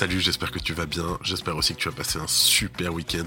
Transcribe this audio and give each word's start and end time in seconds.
Salut, 0.00 0.20
j'espère 0.20 0.50
que 0.50 0.58
tu 0.58 0.72
vas 0.72 0.86
bien. 0.86 1.18
J'espère 1.20 1.58
aussi 1.58 1.74
que 1.74 1.78
tu 1.78 1.88
as 1.88 1.92
passé 1.92 2.18
un 2.18 2.26
super 2.26 2.94
week-end. 2.94 3.26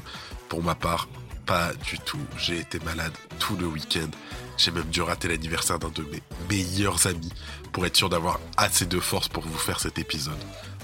Pour 0.50 0.64
ma 0.64 0.74
part, 0.74 1.08
pas 1.46 1.72
du 1.76 2.00
tout. 2.00 2.18
J'ai 2.36 2.58
été 2.58 2.80
malade 2.80 3.14
tout 3.38 3.56
le 3.56 3.68
week-end. 3.68 4.10
J'ai 4.58 4.72
même 4.72 4.90
dû 4.90 5.04
rater 5.04 5.28
l'anniversaire 5.28 5.78
d'un 5.78 5.90
de 5.90 6.02
mes 6.02 6.24
meilleurs 6.50 7.06
amis 7.06 7.32
pour 7.72 7.86
être 7.86 7.96
sûr 7.96 8.10
d'avoir 8.10 8.40
assez 8.58 8.88
de 8.88 9.00
force 9.00 9.28
pour 9.28 9.44
vous 9.44 9.56
faire 9.56 9.80
cet 9.80 10.00
épisode. 10.00 10.34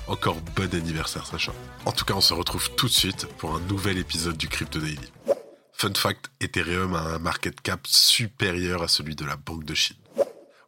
Encore 0.06 0.40
bon 0.56 0.72
anniversaire, 0.76 1.26
Sacha. 1.26 1.54
En 1.86 1.92
tout 1.92 2.06
cas, 2.06 2.14
on 2.14 2.22
se 2.22 2.36
retrouve 2.36 2.70
tout 2.76 2.86
de 2.86 2.94
suite 2.94 3.26
pour 3.40 3.56
un 3.56 3.60
nouvel 3.62 3.98
épisode 3.98 4.38
du 4.38 4.48
Crypto 4.48 4.78
Daily. 4.78 5.12
Fun 5.74 5.96
fact, 5.96 6.30
Ethereum 6.40 6.94
a 6.94 7.16
un 7.16 7.18
market 7.18 7.62
cap 7.62 7.88
supérieur 7.88 8.84
à 8.84 8.88
celui 8.88 9.16
de 9.16 9.26
la 9.26 9.38
Banque 9.38 9.64
de 9.64 9.74
Chine. 9.74 9.98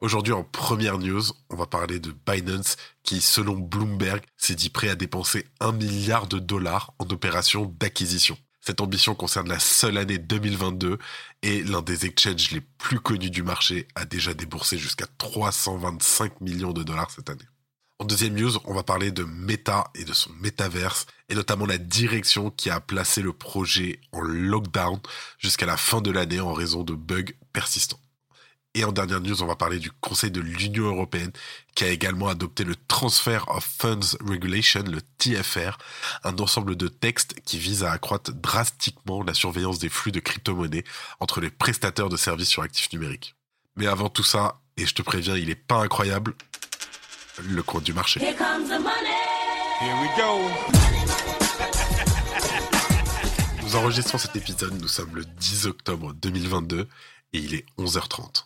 Aujourd'hui, 0.01 0.33
en 0.33 0.43
première 0.43 0.97
news, 0.97 1.21
on 1.51 1.55
va 1.55 1.67
parler 1.67 1.99
de 1.99 2.11
Binance 2.25 2.75
qui, 3.03 3.21
selon 3.21 3.53
Bloomberg, 3.53 4.23
s'est 4.35 4.55
dit 4.55 4.71
prêt 4.71 4.89
à 4.89 4.95
dépenser 4.95 5.45
un 5.59 5.73
milliard 5.73 6.25
de 6.25 6.39
dollars 6.39 6.91
en 6.97 7.05
opérations 7.11 7.71
d'acquisition. 7.79 8.35
Cette 8.61 8.81
ambition 8.81 9.13
concerne 9.13 9.47
la 9.47 9.59
seule 9.59 9.99
année 9.99 10.17
2022 10.17 10.97
et 11.43 11.61
l'un 11.61 11.83
des 11.83 12.07
exchanges 12.07 12.49
les 12.49 12.61
plus 12.61 12.99
connus 12.99 13.29
du 13.29 13.43
marché 13.43 13.87
a 13.93 14.05
déjà 14.05 14.33
déboursé 14.33 14.79
jusqu'à 14.79 15.05
325 15.19 16.41
millions 16.41 16.73
de 16.73 16.81
dollars 16.81 17.11
cette 17.11 17.29
année. 17.29 17.47
En 17.99 18.05
deuxième 18.05 18.33
news, 18.33 18.57
on 18.65 18.73
va 18.73 18.81
parler 18.81 19.11
de 19.11 19.23
Meta 19.23 19.91
et 19.93 20.03
de 20.03 20.13
son 20.13 20.31
métaverse, 20.33 21.05
et 21.29 21.35
notamment 21.35 21.67
la 21.67 21.77
direction 21.77 22.49
qui 22.49 22.71
a 22.71 22.79
placé 22.79 23.21
le 23.21 23.33
projet 23.33 23.99
en 24.13 24.21
lockdown 24.21 24.99
jusqu'à 25.37 25.67
la 25.67 25.77
fin 25.77 26.01
de 26.01 26.09
l'année 26.09 26.39
en 26.39 26.53
raison 26.53 26.83
de 26.83 26.95
bugs 26.95 27.33
persistants. 27.53 27.99
Et 28.73 28.85
en 28.85 28.93
dernière 28.93 29.19
news, 29.19 29.43
on 29.43 29.47
va 29.47 29.57
parler 29.57 29.79
du 29.79 29.91
Conseil 29.91 30.31
de 30.31 30.39
l'Union 30.39 30.85
européenne 30.85 31.31
qui 31.75 31.83
a 31.83 31.89
également 31.89 32.29
adopté 32.29 32.63
le 32.63 32.77
Transfer 32.87 33.43
of 33.49 33.65
Funds 33.65 34.15
Regulation, 34.25 34.83
le 34.83 35.01
TFR, 35.17 35.77
un 36.23 36.37
ensemble 36.37 36.77
de 36.77 36.87
textes 36.87 37.35
qui 37.43 37.59
vise 37.59 37.83
à 37.83 37.91
accroître 37.91 38.31
drastiquement 38.31 39.23
la 39.23 39.33
surveillance 39.33 39.79
des 39.79 39.89
flux 39.89 40.13
de 40.13 40.21
crypto-monnaies 40.21 40.85
entre 41.19 41.41
les 41.41 41.49
prestataires 41.49 42.07
de 42.07 42.15
services 42.15 42.47
sur 42.47 42.63
actifs 42.63 42.93
numériques. 42.93 43.35
Mais 43.75 43.87
avant 43.87 44.07
tout 44.07 44.23
ça, 44.23 44.61
et 44.77 44.85
je 44.85 44.93
te 44.93 45.01
préviens, 45.01 45.35
il 45.35 45.49
est 45.49 45.55
pas 45.55 45.81
incroyable, 45.81 46.33
le 47.43 47.63
coin 47.63 47.81
du 47.81 47.91
marché. 47.93 48.21
Here 48.21 48.37
comes 48.37 48.69
the 48.69 48.79
money. 48.79 49.11
Here 49.81 49.95
we 49.99 50.09
go. 50.15 50.49
Nous 53.63 53.75
enregistrons 53.75 54.17
cet 54.17 54.37
épisode, 54.37 54.79
nous 54.79 54.87
sommes 54.87 55.13
le 55.13 55.25
10 55.25 55.65
octobre 55.65 56.13
2022 56.13 56.87
et 57.33 57.37
il 57.37 57.53
est 57.53 57.65
11h30. 57.77 58.45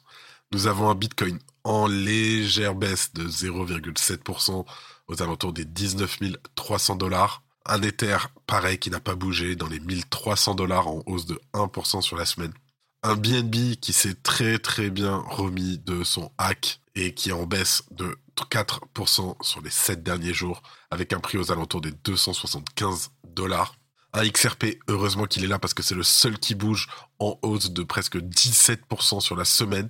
Nous 0.51 0.67
avons 0.67 0.89
un 0.89 0.95
Bitcoin 0.95 1.39
en 1.63 1.87
légère 1.87 2.75
baisse 2.75 3.13
de 3.13 3.27
0,7% 3.27 4.65
aux 5.07 5.21
alentours 5.21 5.53
des 5.53 5.65
19 5.65 6.19
300 6.55 6.95
dollars. 6.95 7.43
Un 7.65 7.81
Ether 7.81 8.17
pareil 8.45 8.77
qui 8.77 8.91
n'a 8.91 8.99
pas 8.99 9.15
bougé 9.15 9.55
dans 9.55 9.67
les 9.67 9.79
1300 9.79 10.55
dollars 10.55 10.87
en 10.87 11.01
hausse 11.07 11.25
de 11.25 11.39
1% 11.53 12.01
sur 12.01 12.15
la 12.15 12.25
semaine. 12.25 12.53
Un 13.01 13.15
BNB 13.15 13.75
qui 13.81 13.93
s'est 13.93 14.15
très 14.15 14.59
très 14.59 14.89
bien 14.89 15.17
remis 15.27 15.79
de 15.79 16.03
son 16.03 16.31
hack 16.37 16.79
et 16.95 17.13
qui 17.13 17.29
est 17.29 17.33
en 17.33 17.45
baisse 17.45 17.83
de 17.91 18.15
4% 18.37 19.35
sur 19.41 19.61
les 19.61 19.69
7 19.69 20.03
derniers 20.03 20.33
jours 20.33 20.61
avec 20.91 21.13
un 21.13 21.19
prix 21.19 21.37
aux 21.37 21.51
alentours 21.51 21.81
des 21.81 21.91
275 21.91 23.09
dollars. 23.23 23.75
Un 24.13 24.27
XRP, 24.27 24.77
heureusement 24.87 25.25
qu'il 25.25 25.43
est 25.43 25.47
là 25.47 25.59
parce 25.59 25.73
que 25.73 25.83
c'est 25.83 25.95
le 25.95 26.03
seul 26.03 26.39
qui 26.39 26.55
bouge 26.55 26.87
en 27.19 27.37
hausse 27.41 27.71
de 27.71 27.83
presque 27.83 28.15
17% 28.15 29.19
sur 29.19 29.35
la 29.35 29.43
semaine, 29.43 29.89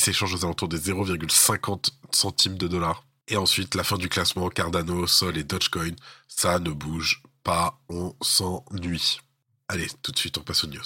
qui 0.00 0.06
s'échange 0.06 0.34
aux 0.34 0.44
alentours 0.46 0.68
des 0.68 0.78
0,50 0.78 1.90
centimes 2.10 2.56
de 2.56 2.68
dollars. 2.68 3.04
Et 3.28 3.36
ensuite, 3.36 3.74
la 3.74 3.84
fin 3.84 3.98
du 3.98 4.08
classement, 4.08 4.48
Cardano, 4.48 5.06
Sol 5.06 5.36
et 5.36 5.44
Dogecoin, 5.44 5.94
ça 6.26 6.58
ne 6.58 6.70
bouge 6.70 7.22
pas, 7.44 7.78
on 7.90 8.14
s'ennuie. 8.22 9.18
Allez, 9.68 9.88
tout 10.02 10.10
de 10.10 10.18
suite, 10.18 10.38
on 10.38 10.42
passe 10.42 10.64
aux 10.64 10.68
news. 10.68 10.80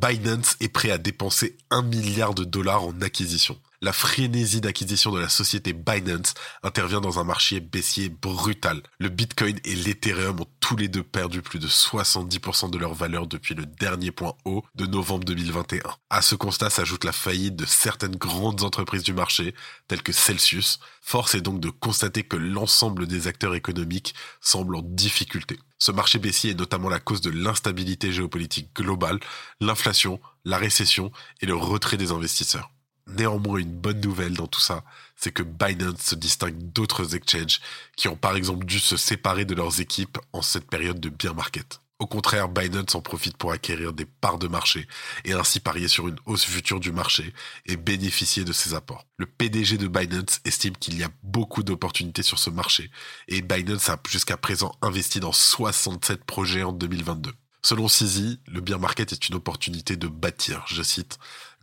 Binance 0.00 0.56
est 0.60 0.70
prêt 0.70 0.90
à 0.90 0.96
dépenser 0.96 1.58
1 1.70 1.82
milliard 1.82 2.32
de 2.32 2.44
dollars 2.44 2.82
en 2.82 2.98
acquisition. 3.02 3.60
La 3.84 3.92
frénésie 3.92 4.60
d'acquisition 4.60 5.10
de 5.10 5.18
la 5.18 5.28
société 5.28 5.72
Binance 5.72 6.34
intervient 6.62 7.00
dans 7.00 7.18
un 7.18 7.24
marché 7.24 7.58
baissier 7.58 8.10
brutal. 8.10 8.80
Le 9.00 9.08
Bitcoin 9.08 9.58
et 9.64 9.74
l'Ethereum 9.74 10.38
ont 10.38 10.46
tous 10.60 10.76
les 10.76 10.86
deux 10.86 11.02
perdu 11.02 11.42
plus 11.42 11.58
de 11.58 11.66
70% 11.66 12.70
de 12.70 12.78
leur 12.78 12.94
valeur 12.94 13.26
depuis 13.26 13.56
le 13.56 13.66
dernier 13.66 14.12
point 14.12 14.34
haut 14.44 14.62
de 14.76 14.86
novembre 14.86 15.24
2021. 15.24 15.82
À 16.10 16.22
ce 16.22 16.36
constat 16.36 16.70
s'ajoute 16.70 17.02
la 17.02 17.10
faillite 17.10 17.56
de 17.56 17.66
certaines 17.66 18.14
grandes 18.14 18.62
entreprises 18.62 19.02
du 19.02 19.14
marché, 19.14 19.52
telles 19.88 20.04
que 20.04 20.12
Celsius. 20.12 20.78
Force 21.00 21.34
est 21.34 21.40
donc 21.40 21.58
de 21.58 21.70
constater 21.70 22.22
que 22.22 22.36
l'ensemble 22.36 23.08
des 23.08 23.26
acteurs 23.26 23.56
économiques 23.56 24.14
semblent 24.40 24.76
en 24.76 24.82
difficulté. 24.82 25.58
Ce 25.80 25.90
marché 25.90 26.20
baissier 26.20 26.52
est 26.52 26.58
notamment 26.58 26.88
la 26.88 27.00
cause 27.00 27.20
de 27.20 27.30
l'instabilité 27.30 28.12
géopolitique 28.12 28.76
globale, 28.76 29.18
l'inflation, 29.60 30.20
la 30.44 30.58
récession 30.58 31.10
et 31.40 31.46
le 31.46 31.56
retrait 31.56 31.96
des 31.96 32.12
investisseurs. 32.12 32.70
Néanmoins, 33.06 33.58
une 33.58 33.72
bonne 33.72 34.00
nouvelle 34.00 34.34
dans 34.34 34.46
tout 34.46 34.60
ça, 34.60 34.84
c'est 35.16 35.32
que 35.32 35.42
Binance 35.42 36.00
se 36.02 36.14
distingue 36.14 36.56
d'autres 36.72 37.14
exchanges 37.14 37.60
qui 37.96 38.08
ont 38.08 38.16
par 38.16 38.36
exemple 38.36 38.64
dû 38.64 38.78
se 38.78 38.96
séparer 38.96 39.44
de 39.44 39.54
leurs 39.54 39.80
équipes 39.80 40.18
en 40.32 40.42
cette 40.42 40.68
période 40.68 41.00
de 41.00 41.08
bear 41.08 41.34
market. 41.34 41.80
Au 42.02 42.06
contraire, 42.06 42.48
Binance 42.48 42.96
en 42.96 43.00
profite 43.00 43.36
pour 43.36 43.52
acquérir 43.52 43.92
des 43.92 44.06
parts 44.06 44.40
de 44.40 44.48
marché 44.48 44.88
et 45.24 45.34
ainsi 45.34 45.60
parier 45.60 45.86
sur 45.86 46.08
une 46.08 46.18
hausse 46.26 46.44
future 46.44 46.80
du 46.80 46.90
marché 46.90 47.32
et 47.66 47.76
bénéficier 47.76 48.44
de 48.44 48.52
ses 48.52 48.74
apports. 48.74 49.06
Le 49.18 49.26
PDG 49.26 49.78
de 49.78 49.86
Binance 49.86 50.40
estime 50.44 50.76
qu'il 50.76 50.98
y 50.98 51.04
a 51.04 51.10
beaucoup 51.22 51.62
d'opportunités 51.62 52.24
sur 52.24 52.40
ce 52.40 52.50
marché 52.50 52.90
et 53.28 53.40
Binance 53.40 53.88
a 53.88 54.00
jusqu'à 54.08 54.36
présent 54.36 54.74
investi 54.82 55.20
dans 55.20 55.30
67 55.30 56.24
projets 56.24 56.64
en 56.64 56.72
2022. 56.72 57.30
Selon 57.64 57.86
CZ, 57.86 58.40
le 58.48 58.60
bear 58.60 58.80
market 58.80 59.12
est 59.12 59.28
une 59.28 59.36
opportunité 59.36 59.96
de 59.96 60.08
bâtir, 60.08 60.64
je 60.66 60.82
cite, 60.82 61.20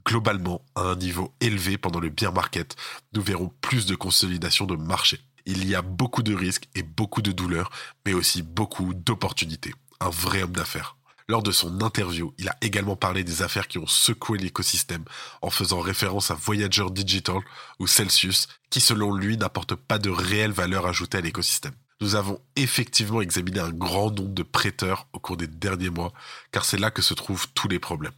globalement 0.10 0.66
à 0.74 0.82
un 0.82 0.96
niveau 0.96 1.36
élevé 1.40 1.78
pendant 1.78 2.00
le 2.00 2.10
bear 2.10 2.34
market, 2.34 2.76
nous 3.14 3.22
verrons 3.22 3.54
plus 3.62 3.86
de 3.86 3.94
consolidation 3.94 4.66
de 4.66 4.76
marché. 4.76 5.20
Il 5.46 5.68
y 5.70 5.76
a 5.76 5.84
beaucoup 5.84 6.24
de 6.24 6.34
risques 6.34 6.68
et 6.74 6.82
beaucoup 6.82 7.22
de 7.22 7.32
douleurs, 7.32 7.70
mais 8.08 8.14
aussi 8.14 8.42
beaucoup 8.42 8.96
d'opportunités. 8.96 9.72
Un 10.00 10.10
vrai 10.10 10.42
homme 10.42 10.54
d'affaires. 10.54 10.98
Lors 11.28 11.44
de 11.44 11.52
son 11.52 11.82
interview, 11.82 12.34
il 12.40 12.50
a 12.50 12.58
également 12.62 12.96
parlé 12.96 13.24
des 13.24 13.44
affaires 13.44 13.68
qui 13.68 13.78
ont 13.78 13.86
secoué 13.86 14.40
l'écosystème 14.40 15.04
en 15.44 15.52
faisant 15.52 15.80
référence 15.80 16.32
à 16.32 16.34
Voyager 16.34 16.90
Digital 16.90 17.42
ou 17.78 17.86
Celsius, 17.86 18.48
qui 18.72 18.82
selon 18.82 19.14
lui 19.14 19.38
n'apportent 19.38 19.76
pas 19.76 20.00
de 20.00 20.10
réelle 20.10 20.54
valeur 20.54 20.88
ajoutée 20.88 21.20
à 21.20 21.22
l'écosystème. 21.22 21.76
Nous 22.02 22.16
avons 22.16 22.42
effectivement 22.56 23.22
examiné 23.22 23.60
un 23.60 23.70
grand 23.70 24.10
nombre 24.10 24.34
de 24.34 24.42
prêteurs 24.42 25.08
au 25.14 25.20
cours 25.20 25.38
des 25.38 25.46
derniers 25.46 25.92
mois, 25.92 26.14
car 26.52 26.66
c'est 26.66 26.80
là 26.80 26.90
que 26.90 27.04
se 27.04 27.14
trouvent 27.14 27.48
tous 27.54 27.68
les 27.68 27.78
problèmes. 27.78 28.14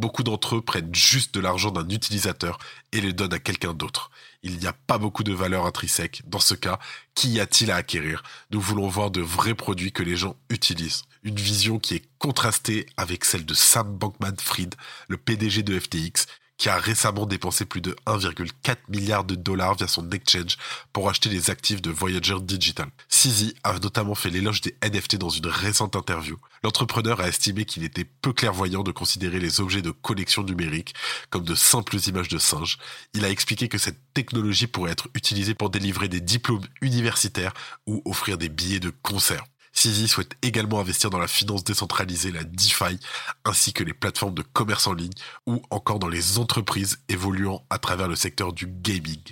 Beaucoup 0.00 0.22
d'entre 0.22 0.56
eux 0.56 0.62
prennent 0.62 0.94
juste 0.94 1.34
de 1.34 1.40
l'argent 1.40 1.70
d'un 1.70 1.86
utilisateur 1.90 2.58
et 2.90 3.02
le 3.02 3.12
donnent 3.12 3.34
à 3.34 3.38
quelqu'un 3.38 3.74
d'autre. 3.74 4.10
Il 4.42 4.56
n'y 4.56 4.66
a 4.66 4.72
pas 4.72 4.96
beaucoup 4.96 5.22
de 5.22 5.34
valeur 5.34 5.66
intrinsèque. 5.66 6.22
Dans 6.24 6.38
ce 6.38 6.54
cas, 6.54 6.78
qu'y 7.14 7.38
a-t-il 7.38 7.70
à 7.70 7.76
acquérir? 7.76 8.22
Nous 8.50 8.62
voulons 8.62 8.88
voir 8.88 9.10
de 9.10 9.20
vrais 9.20 9.54
produits 9.54 9.92
que 9.92 10.02
les 10.02 10.16
gens 10.16 10.36
utilisent. 10.48 11.02
Une 11.22 11.36
vision 11.36 11.78
qui 11.78 11.96
est 11.96 12.08
contrastée 12.18 12.86
avec 12.96 13.26
celle 13.26 13.44
de 13.44 13.52
Sam 13.52 13.94
Bankman-Fried, 13.98 14.74
le 15.08 15.18
PDG 15.18 15.62
de 15.62 15.78
FTX, 15.78 16.24
qui 16.60 16.68
a 16.68 16.76
récemment 16.76 17.24
dépensé 17.24 17.64
plus 17.64 17.80
de 17.80 17.96
1,4 18.06 18.76
milliard 18.90 19.24
de 19.24 19.34
dollars 19.34 19.76
via 19.76 19.88
son 19.88 20.10
exchange 20.10 20.58
pour 20.92 21.08
acheter 21.08 21.30
les 21.30 21.48
actifs 21.48 21.80
de 21.80 21.90
Voyager 21.90 22.38
Digital. 22.38 22.88
Sizi 23.08 23.54
a 23.64 23.78
notamment 23.78 24.14
fait 24.14 24.28
l'éloge 24.28 24.60
des 24.60 24.76
NFT 24.84 25.16
dans 25.16 25.30
une 25.30 25.46
récente 25.46 25.96
interview. 25.96 26.36
L'entrepreneur 26.62 27.18
a 27.20 27.28
estimé 27.28 27.64
qu'il 27.64 27.82
était 27.82 28.04
peu 28.04 28.34
clairvoyant 28.34 28.82
de 28.82 28.92
considérer 28.92 29.40
les 29.40 29.62
objets 29.62 29.80
de 29.80 29.90
collection 29.90 30.42
numérique 30.42 30.92
comme 31.30 31.44
de 31.44 31.54
simples 31.54 31.96
images 32.06 32.28
de 32.28 32.38
singes. 32.38 32.76
Il 33.14 33.24
a 33.24 33.30
expliqué 33.30 33.68
que 33.68 33.78
cette 33.78 34.12
technologie 34.12 34.66
pourrait 34.66 34.92
être 34.92 35.08
utilisée 35.14 35.54
pour 35.54 35.70
délivrer 35.70 36.08
des 36.08 36.20
diplômes 36.20 36.66
universitaires 36.82 37.54
ou 37.86 38.02
offrir 38.04 38.36
des 38.36 38.50
billets 38.50 38.80
de 38.80 38.90
concert. 38.90 39.44
Sisi 39.80 40.08
souhaite 40.08 40.36
également 40.42 40.78
investir 40.78 41.08
dans 41.08 41.18
la 41.18 41.26
finance 41.26 41.64
décentralisée, 41.64 42.30
la 42.30 42.44
DeFi, 42.44 43.00
ainsi 43.46 43.72
que 43.72 43.82
les 43.82 43.94
plateformes 43.94 44.34
de 44.34 44.42
commerce 44.42 44.86
en 44.86 44.92
ligne 44.92 45.14
ou 45.46 45.62
encore 45.70 45.98
dans 45.98 46.10
les 46.10 46.36
entreprises 46.36 46.98
évoluant 47.08 47.64
à 47.70 47.78
travers 47.78 48.06
le 48.06 48.14
secteur 48.14 48.52
du 48.52 48.66
gaming. 48.66 49.22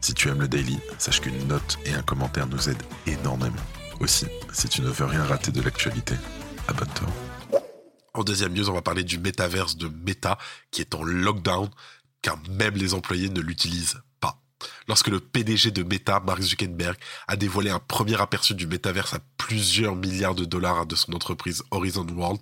Si 0.00 0.14
tu 0.14 0.28
aimes 0.28 0.40
le 0.40 0.46
daily, 0.46 0.78
sache 0.98 1.20
qu'une 1.20 1.48
note 1.48 1.78
et 1.84 1.92
un 1.92 2.02
commentaire 2.02 2.46
nous 2.46 2.68
aident 2.68 2.84
énormément. 3.08 3.56
Aussi, 3.98 4.26
si 4.52 4.68
tu 4.68 4.82
ne 4.82 4.88
veux 4.88 5.04
rien 5.04 5.24
rater 5.24 5.50
de 5.50 5.62
l'actualité, 5.62 6.14
abonne-toi. 6.68 7.08
En 8.14 8.22
deuxième 8.22 8.52
news, 8.52 8.70
on 8.70 8.74
va 8.74 8.82
parler 8.82 9.02
du 9.02 9.18
métaverse 9.18 9.76
de 9.76 9.88
Meta 9.88 10.38
qui 10.70 10.80
est 10.80 10.94
en 10.94 11.02
lockdown 11.02 11.68
car 12.22 12.38
même 12.50 12.76
les 12.76 12.94
employés 12.94 13.30
ne 13.30 13.40
l'utilisent 13.40 14.00
lorsque 14.88 15.08
le 15.08 15.20
PDG 15.20 15.70
de 15.70 15.82
Meta, 15.82 16.20
Mark 16.20 16.40
Zuckerberg, 16.42 16.96
a 17.28 17.36
dévoilé 17.36 17.70
un 17.70 17.78
premier 17.78 18.20
aperçu 18.20 18.54
du 18.54 18.66
métaverse 18.66 19.14
à 19.14 19.20
plusieurs 19.36 19.96
milliards 19.96 20.34
de 20.34 20.44
dollars 20.44 20.86
de 20.86 20.94
son 20.94 21.12
entreprise 21.12 21.62
Horizon 21.70 22.06
World, 22.08 22.40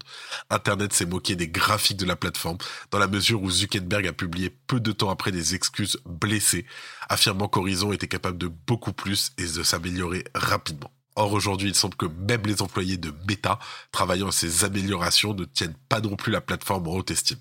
Internet 0.50 0.92
s'est 0.92 1.06
moqué 1.06 1.36
des 1.36 1.48
graphiques 1.48 1.96
de 1.96 2.04
la 2.06 2.16
plateforme 2.16 2.58
dans 2.90 2.98
la 2.98 3.06
mesure 3.06 3.42
où 3.42 3.50
Zuckerberg 3.50 4.06
a 4.06 4.12
publié 4.12 4.50
peu 4.50 4.80
de 4.80 4.92
temps 4.92 5.10
après 5.10 5.32
des 5.32 5.54
excuses 5.54 5.98
blessées, 6.04 6.66
affirmant 7.08 7.48
qu'Horizon 7.48 7.92
était 7.92 8.08
capable 8.08 8.38
de 8.38 8.48
beaucoup 8.48 8.92
plus 8.92 9.32
et 9.38 9.46
de 9.46 9.62
s'améliorer 9.62 10.24
rapidement. 10.34 10.90
Or 11.16 11.32
aujourd'hui, 11.32 11.70
il 11.70 11.74
semble 11.74 11.96
que 11.96 12.06
même 12.06 12.42
les 12.44 12.62
employés 12.62 12.96
de 12.96 13.12
Meta 13.28 13.58
travaillant 13.90 14.28
à 14.28 14.32
ces 14.32 14.64
améliorations 14.64 15.34
ne 15.34 15.44
tiennent 15.44 15.74
pas 15.88 16.00
non 16.00 16.14
plus 16.14 16.30
la 16.30 16.40
plateforme 16.40 16.86
en 16.86 16.92
haute 16.92 17.10
estime. 17.10 17.38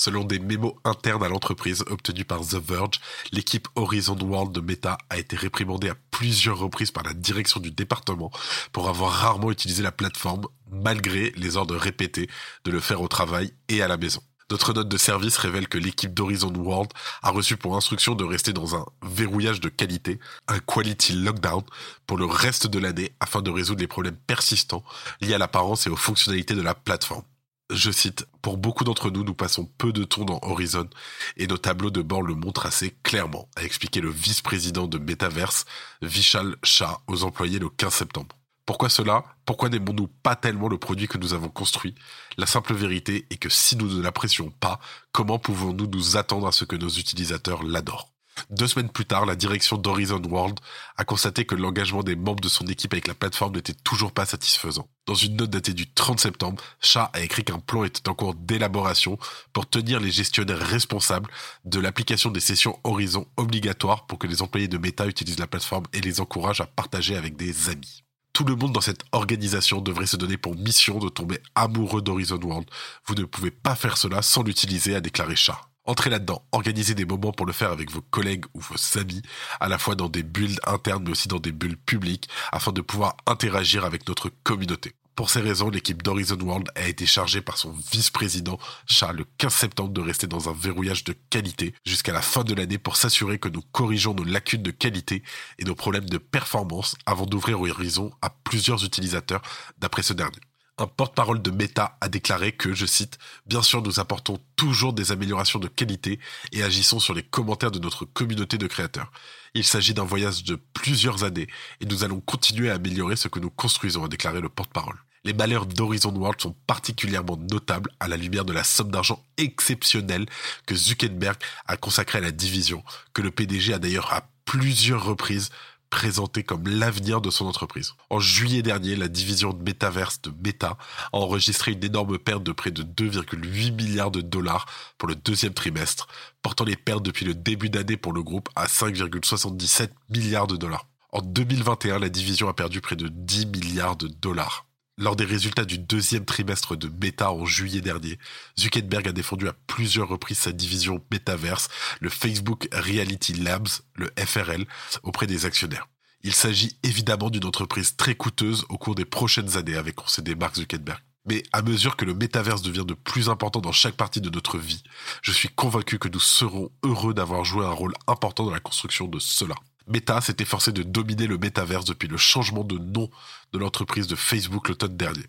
Selon 0.00 0.24
des 0.24 0.38
mémos 0.38 0.72
internes 0.84 1.22
à 1.22 1.28
l'entreprise 1.28 1.84
obtenus 1.90 2.24
par 2.26 2.40
The 2.40 2.54
Verge, 2.54 3.02
l'équipe 3.32 3.68
Horizon 3.74 4.16
World 4.18 4.50
de 4.50 4.62
Meta 4.62 4.96
a 5.10 5.18
été 5.18 5.36
réprimandée 5.36 5.90
à 5.90 5.94
plusieurs 6.10 6.58
reprises 6.58 6.90
par 6.90 7.02
la 7.02 7.12
direction 7.12 7.60
du 7.60 7.70
département 7.70 8.30
pour 8.72 8.88
avoir 8.88 9.12
rarement 9.12 9.50
utilisé 9.50 9.82
la 9.82 9.92
plateforme 9.92 10.46
malgré 10.72 11.34
les 11.36 11.58
ordres 11.58 11.76
répétés 11.76 12.30
de 12.64 12.70
le 12.70 12.80
faire 12.80 13.02
au 13.02 13.08
travail 13.08 13.52
et 13.68 13.82
à 13.82 13.88
la 13.88 13.98
maison. 13.98 14.22
D'autres 14.48 14.72
notes 14.72 14.88
de 14.88 14.96
service 14.96 15.36
révèlent 15.36 15.68
que 15.68 15.76
l'équipe 15.76 16.14
d'Horizon 16.14 16.54
World 16.54 16.90
a 17.22 17.30
reçu 17.30 17.58
pour 17.58 17.76
instruction 17.76 18.14
de 18.14 18.24
rester 18.24 18.54
dans 18.54 18.76
un 18.76 18.86
verrouillage 19.02 19.60
de 19.60 19.68
qualité, 19.68 20.18
un 20.48 20.60
quality 20.60 21.12
lockdown, 21.12 21.62
pour 22.06 22.16
le 22.16 22.24
reste 22.24 22.66
de 22.66 22.78
l'année 22.78 23.12
afin 23.20 23.42
de 23.42 23.50
résoudre 23.50 23.82
les 23.82 23.86
problèmes 23.86 24.16
persistants 24.16 24.82
liés 25.20 25.34
à 25.34 25.38
l'apparence 25.38 25.86
et 25.86 25.90
aux 25.90 25.96
fonctionnalités 25.96 26.54
de 26.54 26.62
la 26.62 26.74
plateforme 26.74 27.22
je 27.70 27.90
cite, 27.90 28.26
Pour 28.42 28.56
beaucoup 28.56 28.84
d'entre 28.84 29.10
nous, 29.10 29.24
nous 29.24 29.34
passons 29.34 29.64
peu 29.78 29.92
de 29.92 30.04
temps 30.04 30.24
dans 30.24 30.40
Horizon 30.42 30.88
et 31.36 31.46
nos 31.46 31.58
tableaux 31.58 31.90
de 31.90 32.02
bord 32.02 32.22
le 32.22 32.34
montrent 32.34 32.66
assez 32.66 32.96
clairement, 33.02 33.48
a 33.56 33.62
expliqué 33.62 34.00
le 34.00 34.10
vice-président 34.10 34.86
de 34.86 34.98
Metaverse, 34.98 35.64
Vishal 36.02 36.56
Shah, 36.62 37.00
aux 37.06 37.24
employés 37.24 37.58
le 37.58 37.68
15 37.68 37.92
septembre. 37.92 38.36
Pourquoi 38.66 38.88
cela? 38.88 39.24
Pourquoi 39.46 39.68
n'aimons-nous 39.68 40.06
pas 40.06 40.36
tellement 40.36 40.68
le 40.68 40.78
produit 40.78 41.08
que 41.08 41.18
nous 41.18 41.34
avons 41.34 41.48
construit? 41.48 41.94
La 42.36 42.46
simple 42.46 42.74
vérité 42.74 43.26
est 43.30 43.36
que 43.36 43.48
si 43.48 43.76
nous 43.76 43.88
ne 43.88 44.02
l'apprécions 44.02 44.50
pas, 44.60 44.78
comment 45.12 45.38
pouvons-nous 45.38 45.86
nous 45.86 46.16
attendre 46.16 46.46
à 46.46 46.52
ce 46.52 46.64
que 46.64 46.76
nos 46.76 46.88
utilisateurs 46.88 47.62
l'adorent? 47.62 48.09
Deux 48.50 48.66
semaines 48.66 48.88
plus 48.88 49.04
tard, 49.04 49.26
la 49.26 49.36
direction 49.36 49.76
d'Horizon 49.76 50.22
World 50.22 50.58
a 50.96 51.04
constaté 51.04 51.44
que 51.44 51.54
l'engagement 51.54 52.02
des 52.02 52.16
membres 52.16 52.40
de 52.40 52.48
son 52.48 52.66
équipe 52.66 52.92
avec 52.92 53.06
la 53.06 53.14
plateforme 53.14 53.54
n'était 53.54 53.74
toujours 53.74 54.12
pas 54.12 54.26
satisfaisant. 54.26 54.88
Dans 55.06 55.14
une 55.14 55.36
note 55.36 55.50
datée 55.50 55.74
du 55.74 55.90
30 55.92 56.20
septembre, 56.20 56.62
Shah 56.80 57.10
a 57.12 57.20
écrit 57.20 57.44
qu'un 57.44 57.58
plan 57.58 57.84
était 57.84 58.08
en 58.08 58.14
cours 58.14 58.34
d'élaboration 58.34 59.18
pour 59.52 59.68
tenir 59.68 60.00
les 60.00 60.10
gestionnaires 60.10 60.58
responsables 60.58 61.30
de 61.64 61.80
l'application 61.80 62.30
des 62.30 62.40
sessions 62.40 62.78
Horizon 62.84 63.26
obligatoires 63.36 64.06
pour 64.06 64.18
que 64.18 64.26
les 64.26 64.42
employés 64.42 64.68
de 64.68 64.78
Meta 64.78 65.06
utilisent 65.06 65.38
la 65.38 65.46
plateforme 65.46 65.86
et 65.92 66.00
les 66.00 66.20
encouragent 66.20 66.60
à 66.60 66.66
partager 66.66 67.16
avec 67.16 67.36
des 67.36 67.68
amis. 67.68 68.04
Tout 68.32 68.44
le 68.44 68.54
monde 68.54 68.72
dans 68.72 68.80
cette 68.80 69.04
organisation 69.12 69.80
devrait 69.80 70.06
se 70.06 70.16
donner 70.16 70.36
pour 70.36 70.56
mission 70.56 70.98
de 70.98 71.08
tomber 71.08 71.40
amoureux 71.54 72.00
d'Horizon 72.00 72.40
World. 72.40 72.68
Vous 73.06 73.14
ne 73.14 73.24
pouvez 73.24 73.50
pas 73.50 73.74
faire 73.74 73.96
cela 73.96 74.22
sans 74.22 74.42
l'utiliser, 74.42 74.94
a 74.94 75.00
déclaré 75.00 75.36
Shah. 75.36 75.69
Entrez 75.90 76.08
là-dedans, 76.08 76.44
organisez 76.52 76.94
des 76.94 77.04
moments 77.04 77.32
pour 77.32 77.46
le 77.46 77.52
faire 77.52 77.72
avec 77.72 77.90
vos 77.90 78.00
collègues 78.00 78.44
ou 78.54 78.60
vos 78.60 79.00
amis, 79.00 79.22
à 79.58 79.68
la 79.68 79.76
fois 79.76 79.96
dans 79.96 80.08
des 80.08 80.22
bulles 80.22 80.60
internes 80.64 81.02
mais 81.02 81.10
aussi 81.10 81.26
dans 81.26 81.40
des 81.40 81.50
bulles 81.50 81.76
publiques, 81.76 82.28
afin 82.52 82.70
de 82.70 82.80
pouvoir 82.80 83.16
interagir 83.26 83.84
avec 83.84 84.06
notre 84.06 84.30
communauté. 84.44 84.94
Pour 85.16 85.30
ces 85.30 85.40
raisons, 85.40 85.68
l'équipe 85.68 86.00
d'Horizon 86.00 86.38
World 86.38 86.68
a 86.76 86.86
été 86.86 87.06
chargée 87.06 87.40
par 87.40 87.58
son 87.58 87.72
vice-président 87.90 88.56
Charles 88.86 89.16
le 89.16 89.24
15 89.38 89.52
septembre 89.52 89.92
de 89.92 90.00
rester 90.00 90.28
dans 90.28 90.48
un 90.48 90.52
verrouillage 90.52 91.02
de 91.02 91.12
qualité 91.28 91.74
jusqu'à 91.84 92.12
la 92.12 92.22
fin 92.22 92.44
de 92.44 92.54
l'année 92.54 92.78
pour 92.78 92.94
s'assurer 92.94 93.40
que 93.40 93.48
nous 93.48 93.62
corrigeons 93.72 94.14
nos 94.14 94.22
lacunes 94.22 94.62
de 94.62 94.70
qualité 94.70 95.24
et 95.58 95.64
nos 95.64 95.74
problèmes 95.74 96.08
de 96.08 96.18
performance 96.18 96.94
avant 97.04 97.26
d'ouvrir 97.26 97.60
Horizon 97.60 98.12
à 98.22 98.30
plusieurs 98.30 98.84
utilisateurs 98.84 99.42
d'après 99.78 100.04
ce 100.04 100.12
dernier 100.12 100.38
un 100.80 100.86
porte-parole 100.86 101.42
de 101.42 101.50
Meta 101.50 101.98
a 102.00 102.08
déclaré 102.08 102.52
que, 102.52 102.72
je 102.72 102.86
cite, 102.86 103.18
Bien 103.46 103.62
sûr, 103.62 103.82
nous 103.82 104.00
apportons 104.00 104.40
toujours 104.56 104.92
des 104.92 105.12
améliorations 105.12 105.58
de 105.58 105.68
qualité 105.68 106.18
et 106.52 106.62
agissons 106.62 107.00
sur 107.00 107.12
les 107.12 107.22
commentaires 107.22 107.70
de 107.70 107.78
notre 107.78 108.06
communauté 108.06 108.56
de 108.56 108.66
créateurs. 108.66 109.12
Il 109.54 109.64
s'agit 109.64 109.94
d'un 109.94 110.04
voyage 110.04 110.42
de 110.44 110.58
plusieurs 110.72 111.24
années 111.24 111.48
et 111.80 111.86
nous 111.86 112.02
allons 112.02 112.20
continuer 112.20 112.70
à 112.70 112.74
améliorer 112.74 113.16
ce 113.16 113.28
que 113.28 113.40
nous 113.40 113.50
construisons, 113.50 114.04
a 114.04 114.08
déclaré 114.08 114.40
le 114.40 114.48
porte-parole. 114.48 114.96
Les 115.24 115.34
malheurs 115.34 115.66
d'Horizon 115.66 116.14
World 116.14 116.40
sont 116.40 116.56
particulièrement 116.66 117.36
notables 117.36 117.90
à 118.00 118.08
la 118.08 118.16
lumière 118.16 118.46
de 118.46 118.54
la 118.54 118.64
somme 118.64 118.90
d'argent 118.90 119.22
exceptionnelle 119.36 120.24
que 120.64 120.74
Zuckerberg 120.74 121.36
a 121.66 121.76
consacrée 121.76 122.18
à 122.18 122.22
la 122.22 122.32
division, 122.32 122.82
que 123.12 123.20
le 123.20 123.30
PDG 123.30 123.74
a 123.74 123.78
d'ailleurs 123.78 124.14
à 124.14 124.30
plusieurs 124.46 125.04
reprises 125.04 125.50
présenté 125.90 126.44
comme 126.44 126.66
l'avenir 126.66 127.20
de 127.20 127.30
son 127.30 127.46
entreprise. 127.46 127.92
En 128.08 128.20
juillet 128.20 128.62
dernier, 128.62 128.96
la 128.96 129.08
division 129.08 129.52
de 129.52 129.62
Metaverse 129.62 130.22
de 130.22 130.32
Meta 130.42 130.78
a 131.12 131.16
enregistré 131.16 131.72
une 131.72 131.84
énorme 131.84 132.18
perte 132.18 132.42
de 132.42 132.52
près 132.52 132.70
de 132.70 132.82
2,8 132.82 133.72
milliards 133.72 134.10
de 134.10 134.20
dollars 134.20 134.66
pour 134.96 135.08
le 135.08 135.16
deuxième 135.16 135.52
trimestre, 135.52 136.06
portant 136.42 136.64
les 136.64 136.76
pertes 136.76 137.02
depuis 137.02 137.26
le 137.26 137.34
début 137.34 137.68
d'année 137.68 137.96
pour 137.96 138.12
le 138.12 138.22
groupe 138.22 138.48
à 138.54 138.66
5,77 138.66 139.90
milliards 140.08 140.46
de 140.46 140.56
dollars. 140.56 140.86
En 141.12 141.22
2021, 141.22 141.98
la 141.98 142.08
division 142.08 142.48
a 142.48 142.54
perdu 142.54 142.80
près 142.80 142.96
de 142.96 143.08
10 143.08 143.46
milliards 143.46 143.96
de 143.96 144.06
dollars. 144.06 144.66
Lors 145.00 145.16
des 145.16 145.24
résultats 145.24 145.64
du 145.64 145.78
deuxième 145.78 146.26
trimestre 146.26 146.76
de 146.76 146.86
Meta 147.02 147.32
en 147.32 147.46
juillet 147.46 147.80
dernier, 147.80 148.18
Zuckerberg 148.58 149.08
a 149.08 149.12
défendu 149.12 149.48
à 149.48 149.54
plusieurs 149.66 150.08
reprises 150.08 150.40
sa 150.40 150.52
division 150.52 151.02
Metaverse, 151.10 151.70
le 152.00 152.10
Facebook 152.10 152.68
Reality 152.70 153.32
Labs, 153.32 153.68
le 153.94 154.10
FRL, 154.22 154.66
auprès 155.02 155.26
des 155.26 155.46
actionnaires. 155.46 155.88
Il 156.22 156.34
s'agit 156.34 156.76
évidemment 156.82 157.30
d'une 157.30 157.46
entreprise 157.46 157.96
très 157.96 158.14
coûteuse 158.14 158.66
au 158.68 158.76
cours 158.76 158.94
des 158.94 159.06
prochaines 159.06 159.56
années, 159.56 159.76
avec 159.76 159.94
concédé 159.94 160.34
Mark 160.34 160.56
Zuckerberg. 160.56 161.00
Mais 161.24 161.44
à 161.54 161.62
mesure 161.62 161.96
que 161.96 162.04
le 162.04 162.12
métaverse 162.12 162.60
devient 162.60 162.84
de 162.86 162.92
plus 162.92 163.30
important 163.30 163.62
dans 163.62 163.72
chaque 163.72 163.96
partie 163.96 164.20
de 164.20 164.28
notre 164.28 164.58
vie, 164.58 164.82
je 165.22 165.32
suis 165.32 165.48
convaincu 165.48 165.98
que 165.98 166.08
nous 166.08 166.20
serons 166.20 166.70
heureux 166.84 167.14
d'avoir 167.14 167.46
joué 167.46 167.64
un 167.64 167.70
rôle 167.70 167.94
important 168.06 168.44
dans 168.44 168.50
la 168.50 168.60
construction 168.60 169.06
de 169.06 169.18
cela. 169.18 169.54
Meta 169.86 170.20
s'est 170.20 170.36
efforcé 170.38 170.72
de 170.72 170.82
dominer 170.82 171.26
le 171.26 171.38
métaverse 171.38 171.84
depuis 171.84 172.08
le 172.08 172.16
changement 172.16 172.64
de 172.64 172.78
nom 172.78 173.10
de 173.52 173.58
l'entreprise 173.58 174.06
de 174.06 174.16
Facebook 174.16 174.68
l'automne 174.68 174.96
dernier. 174.96 175.26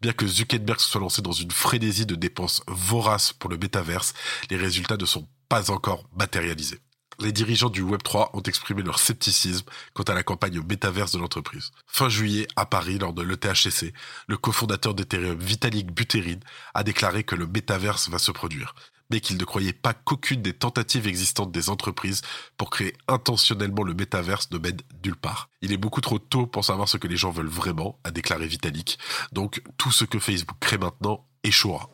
Bien 0.00 0.12
que 0.12 0.26
Zuckerberg 0.26 0.80
se 0.80 0.88
soit 0.88 1.00
lancé 1.00 1.22
dans 1.22 1.32
une 1.32 1.50
frénésie 1.50 2.06
de 2.06 2.14
dépenses 2.14 2.62
voraces 2.66 3.32
pour 3.32 3.50
le 3.50 3.56
métaverse, 3.56 4.14
les 4.50 4.56
résultats 4.56 4.96
ne 4.96 5.06
sont 5.06 5.28
pas 5.48 5.70
encore 5.70 6.04
matérialisés. 6.16 6.80
Les 7.20 7.32
dirigeants 7.32 7.70
du 7.70 7.82
Web3 7.82 8.30
ont 8.32 8.42
exprimé 8.42 8.82
leur 8.82 8.98
scepticisme 8.98 9.66
quant 9.92 10.02
à 10.04 10.14
la 10.14 10.22
campagne 10.22 10.60
métaverse 10.60 11.12
de 11.12 11.18
l'entreprise. 11.18 11.70
Fin 11.86 12.08
juillet, 12.08 12.48
à 12.56 12.66
Paris, 12.66 12.98
lors 12.98 13.12
de 13.12 13.22
l'ETHCC, 13.22 13.92
le 14.28 14.36
cofondateur 14.36 14.94
d'Ethereum, 14.94 15.38
Vitalik 15.38 15.92
Buterin, 15.92 16.40
a 16.74 16.82
déclaré 16.82 17.22
que 17.22 17.36
le 17.36 17.46
métaverse 17.46 18.08
va 18.08 18.18
se 18.18 18.32
produire 18.32 18.74
mais 19.12 19.20
qu'il 19.20 19.36
ne 19.36 19.44
croyait 19.44 19.74
pas 19.74 19.92
qu'aucune 19.92 20.42
des 20.42 20.54
tentatives 20.54 21.06
existantes 21.06 21.52
des 21.52 21.68
entreprises 21.68 22.22
pour 22.56 22.70
créer 22.70 22.94
intentionnellement 23.06 23.82
le 23.82 23.94
métaverse 23.94 24.50
ne 24.50 24.58
mène 24.58 24.78
nulle 25.04 25.16
part. 25.16 25.50
Il 25.60 25.72
est 25.72 25.76
beaucoup 25.76 26.00
trop 26.00 26.18
tôt 26.18 26.46
pour 26.46 26.64
savoir 26.64 26.88
ce 26.88 26.96
que 26.96 27.06
les 27.06 27.16
gens 27.16 27.30
veulent 27.30 27.46
vraiment, 27.46 27.98
a 28.04 28.10
déclaré 28.10 28.46
Vitalik. 28.46 28.98
Donc 29.32 29.62
tout 29.76 29.92
ce 29.92 30.04
que 30.04 30.18
Facebook 30.18 30.56
crée 30.60 30.78
maintenant 30.78 31.26
échouera. 31.44 31.90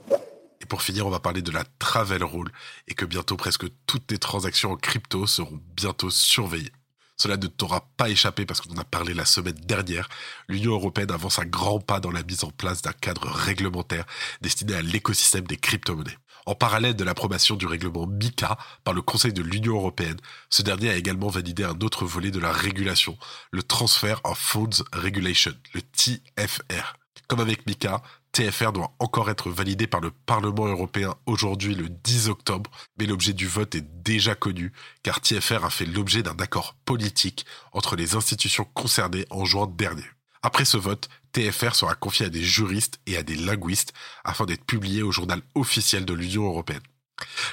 Et 0.61 0.67
pour 0.67 0.83
finir, 0.83 1.07
on 1.07 1.11
va 1.11 1.21
parler 1.21 1.43
de 1.43 1.51
la 1.51 1.65
travel 1.79 2.23
rule 2.23 2.51
et 2.87 2.95
que 2.95 3.05
bientôt 3.05 3.37
presque 3.37 3.67
toutes 3.87 4.11
les 4.11 4.19
transactions 4.19 4.73
en 4.73 4.77
crypto 4.77 5.27
seront 5.27 5.61
bientôt 5.77 6.11
surveillées. 6.11 6.73
Cela 7.21 7.37
ne 7.37 7.49
t'aura 7.49 7.89
pas 7.97 8.09
échappé 8.09 8.47
parce 8.47 8.61
qu'on 8.61 8.75
en 8.75 8.79
a 8.81 8.85
parlé 8.85 9.13
la 9.13 9.25
semaine 9.25 9.59
dernière. 9.65 10.09
L'Union 10.49 10.73
européenne 10.73 11.11
avance 11.11 11.41
à 11.41 11.45
grands 11.45 11.81
pas 11.81 11.99
dans 11.99 12.13
la 12.13 12.23
mise 12.23 12.45
en 12.45 12.51
place 12.51 12.81
d'un 12.81 12.93
cadre 12.93 13.27
réglementaire 13.27 14.05
destiné 14.41 14.75
à 14.75 14.83
l'écosystème 14.83 15.47
des 15.47 15.57
crypto-monnaies. 15.57 16.17
En 16.47 16.55
parallèle 16.55 16.95
de 16.95 17.05
l'approbation 17.05 17.57
du 17.57 17.67
règlement 17.67 18.07
MICA 18.07 18.57
par 18.85 18.95
le 18.95 19.03
Conseil 19.03 19.33
de 19.33 19.43
l'Union 19.43 19.75
européenne, 19.75 20.17
ce 20.49 20.63
dernier 20.63 20.91
a 20.91 20.97
également 20.97 21.29
validé 21.29 21.65
un 21.65 21.79
autre 21.81 22.07
volet 22.07 22.31
de 22.31 22.39
la 22.39 22.53
régulation, 22.53 23.19
le 23.51 23.65
Transfer 23.65 24.15
of 24.25 24.39
Funds 24.39 24.85
Regulation, 24.93 25.53
le 25.75 25.83
TFR. 25.83 26.95
Comme 27.27 27.41
avec 27.41 27.67
MICA, 27.67 28.01
TFR 28.39 28.71
doit 28.71 28.93
encore 29.01 29.31
être 29.31 29.51
validé 29.51 29.89
par 29.89 30.01
le 30.01 30.13
Parlement 30.13 30.67
européen 30.67 31.17
aujourd'hui 31.27 31.75
le 31.75 31.89
10 31.89 32.29
octobre, 32.29 32.71
mais 32.97 33.05
l'objet 33.05 33.33
du 33.33 33.49
vote 33.49 33.75
est 33.75 34.05
déjà 34.05 34.37
connu, 34.37 34.73
car 35.03 35.21
TFR 35.21 35.65
a 35.65 35.71
fait 35.71 35.87
l'objet 35.87 36.23
d'un 36.23 36.37
accord 36.37 36.77
politique 36.85 37.47
entre 37.73 37.97
les 37.97 38.15
institutions 38.15 38.65
concernées 38.75 39.27
en 39.31 39.45
juin 39.45 39.67
dernier. 39.67 40.05
Après 40.41 40.65
ce 40.65 40.77
vote, 40.77 41.09
TFR 41.33 41.75
sera 41.75 41.97
confié 41.97 42.27
à 42.27 42.29
des 42.29 42.45
juristes 42.45 43.01
et 43.07 43.17
à 43.17 43.25
des 43.25 43.35
linguistes 43.35 43.93
afin 44.23 44.47
d'être 44.47 44.65
publié 44.65 45.03
au 45.03 45.11
journal 45.11 45.43
officiel 45.57 46.05
de 46.05 46.15
l'Union 46.15 46.47
européenne. 46.47 46.85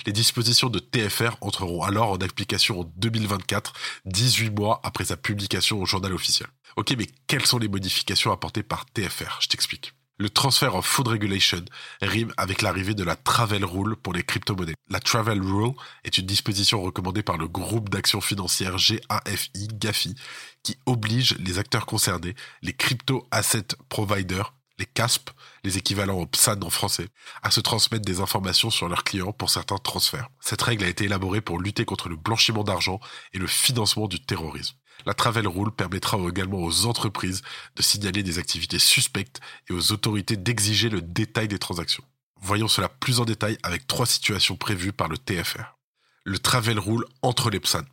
Les 0.06 0.14
dispositions 0.14 0.70
de 0.70 0.78
TFR 0.78 1.38
entreront 1.42 1.82
alors 1.82 2.12
en 2.12 2.18
application 2.18 2.82
en 2.82 2.92
2024, 2.98 3.74
18 4.06 4.52
mois 4.52 4.82
après 4.84 5.06
sa 5.06 5.18
publication 5.18 5.82
au 5.82 5.88
journal 5.88 6.14
officiel. 6.14 6.48
Ok, 6.76 6.94
mais 6.96 7.08
quelles 7.26 7.48
sont 7.48 7.58
les 7.58 7.70
modifications 7.70 8.32
apportées 8.32 8.62
par 8.62 8.86
TFR 8.86 9.40
Je 9.42 9.48
t'explique. 9.48 9.95
Le 10.18 10.30
transfer 10.30 10.74
of 10.74 10.86
food 10.86 11.10
regulation 11.10 11.66
rime 12.02 12.34
avec 12.38 12.62
l'arrivée 12.62 12.94
de 12.94 13.04
la 13.04 13.18
travel 13.18 13.66
rule 13.66 13.98
pour 13.98 14.14
les 14.14 14.24
crypto-monnaies. 14.24 14.76
La 14.90 15.02
travel 15.02 15.42
rule 15.42 15.74
est 16.06 16.18
une 16.18 16.26
disposition 16.26 16.82
recommandée 16.82 17.22
par 17.22 17.38
le 17.38 17.50
groupe 17.50 17.90
d'action 17.90 18.22
financière 18.22 18.78
GAFI, 18.78 19.68
GAFI, 19.74 20.16
qui 20.64 20.78
oblige 20.86 21.38
les 21.40 21.60
acteurs 21.60 21.86
concernés, 21.86 22.34
les 22.62 22.72
crypto 22.72 23.28
asset 23.30 23.68
providers, 23.90 24.54
les 24.80 24.86
CASP, 24.86 25.32
les 25.66 25.78
équivalents 25.78 26.20
au 26.20 26.26
PSAN 26.26 26.62
en 26.62 26.70
français, 26.70 27.10
à 27.44 27.52
se 27.52 27.60
transmettre 27.60 28.06
des 28.06 28.22
informations 28.22 28.70
sur 28.70 28.88
leurs 28.88 29.04
clients 29.04 29.34
pour 29.34 29.50
certains 29.50 29.78
transferts. 29.80 30.30
Cette 30.40 30.62
règle 30.62 30.86
a 30.86 30.90
été 30.90 31.04
élaborée 31.04 31.42
pour 31.42 31.60
lutter 31.60 31.84
contre 31.84 32.08
le 32.08 32.16
blanchiment 32.16 32.64
d'argent 32.64 33.02
et 33.34 33.38
le 33.38 33.48
financement 33.48 34.08
du 34.08 34.22
terrorisme. 34.22 34.78
La 35.06 35.14
Travel 35.14 35.48
Rule 35.48 35.72
permettra 35.72 36.18
également 36.28 36.60
aux 36.60 36.86
entreprises 36.86 37.42
de 37.76 37.82
signaler 37.82 38.24
des 38.24 38.40
activités 38.40 38.80
suspectes 38.80 39.40
et 39.70 39.74
aux 39.74 39.92
autorités 39.92 40.38
d'exiger 40.38 40.90
le 40.90 41.02
détail 41.02 41.48
des 41.48 41.60
transactions. 41.60 42.04
Voyons 42.42 42.68
cela 42.68 42.90
plus 42.90 43.20
en 43.20 43.26
détail 43.26 43.58
avec 43.64 43.88
trois 43.88 44.06
situations 44.06 44.56
prévues 44.56 44.94
par 44.94 45.08
le 45.08 45.18
TFR. 45.18 45.78
Le 46.24 46.40
Travel 46.40 46.80
Rule 46.80 47.06
entre 47.22 47.50
les 47.50 47.60
PSAN. 47.60 47.84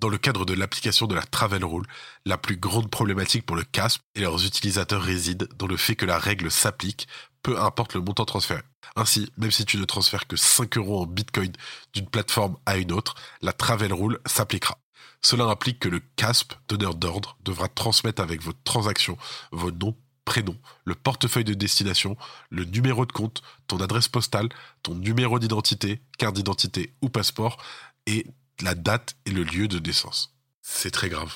Dans 0.00 0.08
le 0.08 0.18
cadre 0.18 0.44
de 0.44 0.54
l'application 0.54 1.06
de 1.06 1.14
la 1.14 1.22
Travel 1.22 1.64
Rule, 1.64 1.86
la 2.24 2.38
plus 2.38 2.56
grande 2.56 2.90
problématique 2.90 3.46
pour 3.46 3.56
le 3.56 3.62
CASP 3.62 4.00
et 4.14 4.20
leurs 4.20 4.44
utilisateurs 4.44 5.02
réside 5.02 5.48
dans 5.56 5.66
le 5.66 5.76
fait 5.76 5.94
que 5.94 6.06
la 6.06 6.18
règle 6.18 6.50
s'applique, 6.50 7.08
peu 7.42 7.60
importe 7.60 7.94
le 7.94 8.00
montant 8.00 8.24
transféré. 8.24 8.62
Ainsi, 8.96 9.30
même 9.36 9.50
si 9.50 9.64
tu 9.64 9.76
ne 9.76 9.84
transfères 9.84 10.26
que 10.26 10.36
5 10.36 10.76
euros 10.78 11.02
en 11.02 11.06
Bitcoin 11.06 11.52
d'une 11.92 12.08
plateforme 12.08 12.56
à 12.66 12.76
une 12.76 12.92
autre, 12.92 13.14
la 13.42 13.52
Travel 13.52 13.92
Rule 13.92 14.18
s'appliquera. 14.26 14.78
Cela 15.24 15.44
implique 15.44 15.78
que 15.78 15.88
le 15.88 16.02
CASP, 16.16 16.52
donneur 16.68 16.94
d'ordre, 16.94 17.38
devra 17.42 17.68
transmettre 17.68 18.20
avec 18.20 18.42
votre 18.42 18.62
transaction 18.62 19.16
vos 19.52 19.70
noms, 19.70 19.96
prénoms, 20.26 20.58
le 20.84 20.94
portefeuille 20.94 21.44
de 21.44 21.54
destination, 21.54 22.18
le 22.50 22.64
numéro 22.64 23.06
de 23.06 23.12
compte, 23.12 23.42
ton 23.66 23.78
adresse 23.78 24.06
postale, 24.06 24.50
ton 24.82 24.94
numéro 24.94 25.38
d'identité, 25.38 26.02
carte 26.18 26.36
d'identité 26.36 26.92
ou 27.00 27.08
passeport, 27.08 27.56
et 28.06 28.26
la 28.60 28.74
date 28.74 29.16
et 29.24 29.30
le 29.30 29.44
lieu 29.44 29.66
de 29.66 29.78
naissance. 29.78 30.34
C'est 30.60 30.90
très 30.90 31.08
grave. 31.08 31.32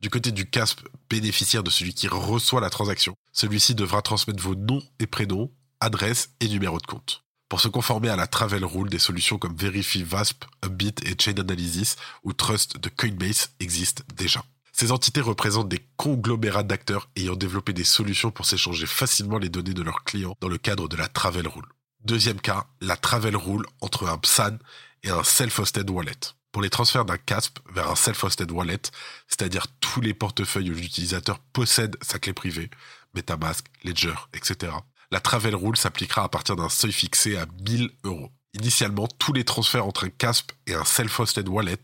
Du 0.00 0.08
côté 0.08 0.32
du 0.32 0.48
CASP, 0.48 0.80
bénéficiaire 1.10 1.62
de 1.62 1.70
celui 1.70 1.92
qui 1.92 2.08
reçoit 2.08 2.62
la 2.62 2.70
transaction, 2.70 3.14
celui-ci 3.32 3.74
devra 3.74 4.00
transmettre 4.00 4.42
vos 4.42 4.54
noms 4.54 4.82
et 4.98 5.06
prénoms, 5.06 5.52
adresse 5.80 6.30
et 6.40 6.48
numéro 6.48 6.78
de 6.78 6.86
compte. 6.86 7.25
Pour 7.48 7.60
se 7.60 7.68
conformer 7.68 8.08
à 8.08 8.16
la 8.16 8.26
Travel 8.26 8.64
Rule, 8.64 8.88
des 8.88 8.98
solutions 8.98 9.38
comme 9.38 9.54
Verify 9.54 10.02
VASP, 10.02 10.44
Upbit 10.64 10.94
et 11.04 11.14
Chain 11.20 11.38
Analysis 11.38 11.94
ou 12.24 12.32
Trust 12.32 12.76
de 12.78 12.88
Coinbase 12.88 13.50
existent 13.60 14.02
déjà. 14.16 14.44
Ces 14.72 14.90
entités 14.90 15.20
représentent 15.20 15.68
des 15.68 15.86
conglomérats 15.96 16.64
d'acteurs 16.64 17.08
ayant 17.14 17.36
développé 17.36 17.72
des 17.72 17.84
solutions 17.84 18.32
pour 18.32 18.46
s'échanger 18.46 18.86
facilement 18.86 19.38
les 19.38 19.48
données 19.48 19.74
de 19.74 19.82
leurs 19.82 20.02
clients 20.02 20.36
dans 20.40 20.48
le 20.48 20.58
cadre 20.58 20.88
de 20.88 20.96
la 20.96 21.06
Travel 21.06 21.46
Rule. 21.46 21.68
Deuxième 22.04 22.40
cas, 22.40 22.66
la 22.80 22.96
Travel 22.96 23.36
Rule 23.36 23.64
entre 23.80 24.08
un 24.08 24.18
PSAN 24.18 24.58
et 25.04 25.10
un 25.10 25.22
Self-Hosted 25.22 25.88
Wallet. 25.88 26.18
Pour 26.50 26.62
les 26.62 26.70
transferts 26.70 27.04
d'un 27.04 27.16
CASP 27.16 27.60
vers 27.72 27.88
un 27.88 27.96
Self-Hosted 27.96 28.50
Wallet, 28.50 28.82
c'est-à-dire 29.28 29.66
tous 29.80 30.00
les 30.00 30.14
portefeuilles 30.14 30.70
où 30.70 30.74
l'utilisateur 30.74 31.38
possède 31.38 31.96
sa 32.02 32.18
clé 32.18 32.32
privée, 32.32 32.70
MetaMask, 33.14 33.66
Ledger, 33.84 34.14
etc., 34.34 34.72
la 35.16 35.20
Travel 35.20 35.54
Rule 35.54 35.78
s'appliquera 35.78 36.24
à 36.24 36.28
partir 36.28 36.56
d'un 36.56 36.68
seuil 36.68 36.92
fixé 36.92 37.38
à 37.38 37.46
1000 37.66 37.88
euros. 38.04 38.30
Initialement, 38.52 39.06
tous 39.06 39.32
les 39.32 39.44
transferts 39.44 39.86
entre 39.86 40.04
un 40.04 40.10
CASP 40.10 40.52
et 40.66 40.74
un 40.74 40.84
self-hosted 40.84 41.48
wallet 41.48 41.80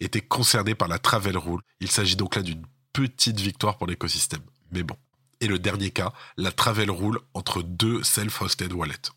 étaient 0.00 0.20
concernés 0.20 0.74
par 0.74 0.86
la 0.86 0.98
Travel 0.98 1.38
Rule. 1.38 1.62
Il 1.80 1.90
s'agit 1.90 2.14
donc 2.14 2.36
là 2.36 2.42
d'une 2.42 2.66
petite 2.92 3.40
victoire 3.40 3.78
pour 3.78 3.86
l'écosystème. 3.86 4.42
Mais 4.70 4.82
bon. 4.82 4.98
Et 5.40 5.46
le 5.46 5.58
dernier 5.58 5.92
cas, 5.92 6.12
la 6.36 6.52
Travel 6.52 6.90
Rule 6.90 7.18
entre 7.32 7.62
deux 7.62 8.02
self-hosted 8.02 8.74
wallets. 8.74 9.12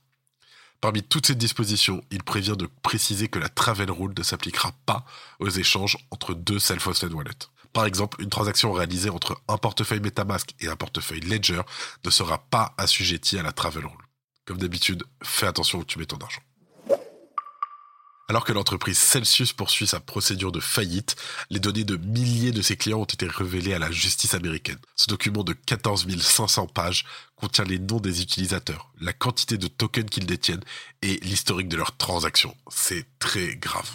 Parmi 0.80 1.04
toutes 1.04 1.28
ces 1.28 1.36
dispositions, 1.36 2.02
il 2.10 2.24
prévient 2.24 2.56
de 2.58 2.70
préciser 2.84 3.28
que 3.28 3.38
la 3.38 3.50
Travel 3.50 3.92
Rule 3.92 4.14
ne 4.18 4.24
s'appliquera 4.24 4.72
pas 4.86 5.04
aux 5.40 5.50
échanges 5.50 5.98
entre 6.10 6.34
deux 6.34 6.60
self-hosted 6.60 7.12
wallets. 7.12 7.50
Par 7.74 7.86
exemple, 7.86 8.22
une 8.22 8.30
transaction 8.30 8.72
réalisée 8.72 9.10
entre 9.10 9.42
un 9.48 9.58
portefeuille 9.58 10.00
MetaMask 10.00 10.54
et 10.60 10.68
un 10.68 10.76
portefeuille 10.76 11.22
Ledger 11.22 11.62
ne 12.04 12.10
sera 12.10 12.40
pas 12.40 12.74
assujettie 12.78 13.38
à 13.38 13.44
la 13.44 13.52
Travel 13.52 13.86
Rule. 13.86 14.08
Comme 14.46 14.58
d'habitude, 14.58 15.04
fais 15.24 15.48
attention 15.48 15.80
où 15.80 15.86
tu 15.86 16.00
mets 16.00 16.06
ton 16.06 16.18
argent. 16.18 16.42
Alors 18.30 18.44
que 18.44 18.52
l'entreprise 18.52 18.98
Celsius 18.98 19.54
poursuit 19.54 19.88
sa 19.88 20.02
procédure 20.02 20.52
de 20.52 20.60
faillite, 20.60 21.16
les 21.50 21.60
données 21.60 21.86
de 21.86 21.96
milliers 21.96 22.52
de 22.52 22.62
ses 22.62 22.76
clients 22.76 23.00
ont 23.00 23.06
été 23.06 23.26
révélées 23.26 23.74
à 23.74 23.80
la 23.80 23.90
justice 23.90 24.34
américaine. 24.34 24.80
Ce 24.98 25.08
document 25.08 25.46
de 25.46 25.54
14 25.54 26.06
500 26.20 26.68
pages 26.68 27.06
contient 27.38 27.64
les 27.64 27.80
noms 27.80 28.02
des 28.02 28.22
utilisateurs, 28.22 28.92
la 29.00 29.14
quantité 29.14 29.58
de 29.58 29.68
tokens 29.68 30.10
qu'ils 30.10 30.26
détiennent 30.26 30.64
et 31.02 31.20
l'historique 31.22 31.70
de 31.70 31.78
leurs 31.78 31.96
transactions. 31.96 32.56
C'est 32.70 33.06
très 33.20 33.56
grave. 33.56 33.90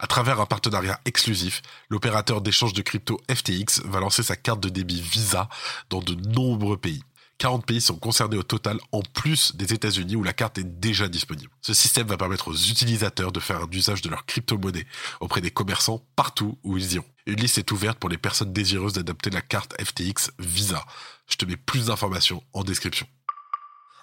À 0.00 0.06
travers 0.06 0.40
un 0.40 0.46
partenariat 0.46 1.00
exclusif, 1.06 1.60
l'opérateur 1.88 2.40
d'échange 2.40 2.72
de 2.72 2.82
crypto 2.82 3.20
FTX 3.28 3.82
va 3.84 3.98
lancer 3.98 4.22
sa 4.22 4.36
carte 4.36 4.60
de 4.60 4.68
débit 4.68 5.00
Visa 5.00 5.48
dans 5.90 6.00
de 6.00 6.14
nombreux 6.14 6.76
pays. 6.76 7.02
40 7.38 7.66
pays 7.66 7.80
sont 7.80 7.96
concernés 7.96 8.36
au 8.36 8.44
total 8.44 8.78
en 8.92 9.00
plus 9.00 9.56
des 9.56 9.72
États-Unis 9.72 10.14
où 10.14 10.22
la 10.22 10.32
carte 10.32 10.58
est 10.58 10.80
déjà 10.80 11.08
disponible. 11.08 11.50
Ce 11.62 11.74
système 11.74 12.06
va 12.06 12.16
permettre 12.16 12.48
aux 12.48 12.54
utilisateurs 12.54 13.32
de 13.32 13.40
faire 13.40 13.62
un 13.62 13.70
usage 13.72 14.02
de 14.02 14.08
leur 14.08 14.24
crypto-monnaie 14.24 14.86
auprès 15.20 15.40
des 15.40 15.50
commerçants 15.50 16.04
partout 16.14 16.58
où 16.62 16.76
ils 16.76 16.94
iront. 16.94 17.06
Une 17.26 17.40
liste 17.40 17.58
est 17.58 17.72
ouverte 17.72 17.98
pour 17.98 18.08
les 18.08 18.18
personnes 18.18 18.52
désireuses 18.52 18.92
d'adopter 18.92 19.30
la 19.30 19.42
carte 19.42 19.74
FTX 19.82 20.30
Visa. 20.38 20.84
Je 21.28 21.36
te 21.36 21.44
mets 21.44 21.56
plus 21.56 21.86
d'informations 21.86 22.42
en 22.52 22.62
description. 22.62 23.06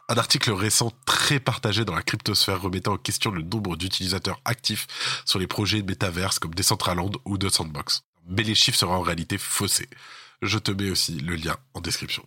Un 0.08 0.18
article 0.18 0.52
récent 0.52 0.92
très 1.06 1.40
partagé 1.40 1.84
dans 1.84 1.96
la 1.96 2.04
cryptosphère 2.04 2.62
remettant 2.62 2.94
en 2.94 2.98
question 2.98 3.32
le 3.32 3.42
nombre 3.42 3.76
d'utilisateurs 3.76 4.40
actifs 4.46 4.86
sur 5.26 5.40
les 5.40 5.48
projets 5.48 5.82
de 5.82 5.88
métaverse 5.88 6.38
comme 6.38 6.54
Decentraland 6.54 7.12
ou 7.26 7.40
de 7.40 7.50
Sandbox. 7.50 8.04
Mais 8.28 8.44
les 8.44 8.54
chiffres 8.54 8.78
seront 8.78 8.96
en 8.96 9.02
réalité 9.02 9.40
faussés. 9.40 9.90
Je 10.44 10.60
te 10.60 10.72
mets 10.72 10.92
aussi 10.92 11.20
le 11.20 11.36
lien 11.36 11.56
en 11.74 11.82
description. 11.82 12.24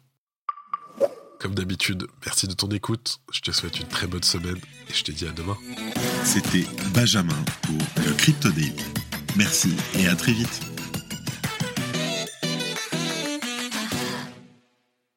Comme 1.39 1.55
d'habitude, 1.55 2.09
merci 2.27 2.49
de 2.49 2.55
ton 2.55 2.69
écoute. 2.69 3.21
Je 3.33 3.41
te 3.41 3.53
souhaite 3.53 3.79
une 3.79 3.87
très 3.87 4.09
bonne 4.09 4.25
semaine 4.25 4.59
et 4.89 4.93
je 4.93 5.05
te 5.05 5.13
dis 5.13 5.27
à 5.27 5.31
demain. 5.31 5.57
C'était 6.25 6.67
Benjamin 6.93 7.45
pour 7.63 7.79
le 8.05 8.13
Crypto. 8.15 8.49
Merci 9.37 9.73
et 9.95 10.09
à 10.09 10.17
très 10.17 10.33
vite. 10.33 10.78